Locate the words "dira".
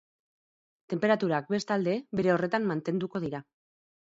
3.29-3.45